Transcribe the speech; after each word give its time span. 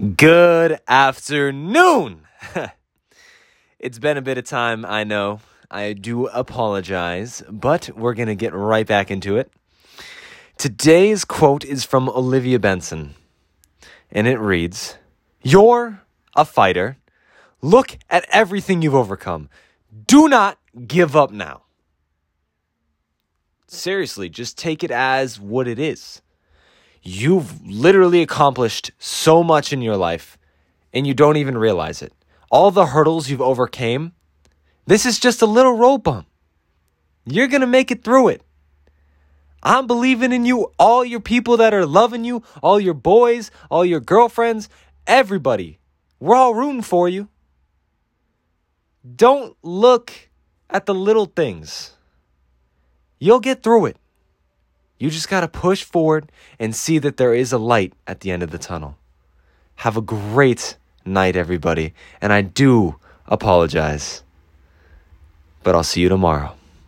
Good 0.00 0.78
afternoon. 0.88 2.22
it's 3.78 3.98
been 3.98 4.16
a 4.16 4.22
bit 4.22 4.38
of 4.38 4.46
time, 4.46 4.86
I 4.86 5.04
know. 5.04 5.40
I 5.70 5.92
do 5.92 6.26
apologize, 6.28 7.42
but 7.50 7.90
we're 7.94 8.14
going 8.14 8.28
to 8.28 8.34
get 8.34 8.54
right 8.54 8.86
back 8.86 9.10
into 9.10 9.36
it. 9.36 9.52
Today's 10.56 11.26
quote 11.26 11.66
is 11.66 11.84
from 11.84 12.08
Olivia 12.08 12.58
Benson, 12.58 13.14
and 14.10 14.26
it 14.26 14.38
reads 14.38 14.96
You're 15.42 16.00
a 16.34 16.46
fighter. 16.46 16.96
Look 17.60 17.98
at 18.08 18.24
everything 18.30 18.80
you've 18.80 18.94
overcome. 18.94 19.50
Do 20.06 20.30
not 20.30 20.58
give 20.86 21.14
up 21.14 21.30
now. 21.30 21.64
Seriously, 23.66 24.30
just 24.30 24.56
take 24.56 24.82
it 24.82 24.90
as 24.90 25.38
what 25.38 25.68
it 25.68 25.78
is. 25.78 26.22
You've 27.02 27.66
literally 27.66 28.22
accomplished 28.22 28.90
so 28.98 29.42
much 29.42 29.72
in 29.72 29.82
your 29.82 29.96
life 29.96 30.38
and 30.92 31.06
you 31.06 31.14
don't 31.14 31.36
even 31.36 31.56
realize 31.56 32.02
it. 32.02 32.12
All 32.50 32.70
the 32.70 32.86
hurdles 32.86 33.30
you've 33.30 33.40
overcame, 33.40 34.12
this 34.86 35.06
is 35.06 35.18
just 35.18 35.40
a 35.40 35.46
little 35.46 35.76
road 35.76 36.02
bump. 36.02 36.26
You're 37.24 37.48
going 37.48 37.60
to 37.60 37.66
make 37.66 37.90
it 37.90 38.02
through 38.02 38.28
it. 38.28 38.42
I'm 39.62 39.86
believing 39.86 40.32
in 40.32 40.44
you, 40.46 40.72
all 40.78 41.04
your 41.04 41.20
people 41.20 41.58
that 41.58 41.74
are 41.74 41.86
loving 41.86 42.24
you, 42.24 42.42
all 42.62 42.80
your 42.80 42.94
boys, 42.94 43.50
all 43.70 43.84
your 43.84 44.00
girlfriends, 44.00 44.68
everybody. 45.06 45.78
We're 46.18 46.36
all 46.36 46.54
rooting 46.54 46.82
for 46.82 47.08
you. 47.08 47.28
Don't 49.16 49.56
look 49.62 50.12
at 50.68 50.86
the 50.86 50.94
little 50.94 51.26
things. 51.26 51.94
You'll 53.18 53.40
get 53.40 53.62
through 53.62 53.86
it. 53.86 53.96
You 55.00 55.08
just 55.08 55.30
got 55.30 55.40
to 55.40 55.48
push 55.48 55.82
forward 55.82 56.30
and 56.58 56.76
see 56.76 56.98
that 56.98 57.16
there 57.16 57.34
is 57.34 57.54
a 57.54 57.58
light 57.58 57.94
at 58.06 58.20
the 58.20 58.30
end 58.30 58.42
of 58.42 58.50
the 58.50 58.58
tunnel. 58.58 58.98
Have 59.76 59.96
a 59.96 60.02
great 60.02 60.76
night, 61.06 61.36
everybody. 61.36 61.94
And 62.20 62.34
I 62.34 62.42
do 62.42 62.96
apologize. 63.26 64.22
But 65.62 65.74
I'll 65.74 65.84
see 65.84 66.02
you 66.02 66.10
tomorrow. 66.10 66.54